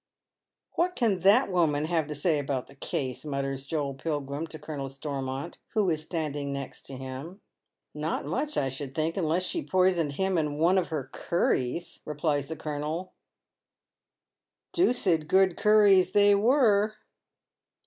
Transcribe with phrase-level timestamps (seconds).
[0.77, 4.89] "What can that woman have to say about the case?" mutters Joel Pilgrim to Colonel
[4.89, 7.39] Stormont, who is standing next him."
[7.93, 12.47] Not much, I should think, unless she poisoned him in one of her curries," repHes
[12.47, 13.13] the colonel;
[14.73, 16.95] "doocid good curries they were."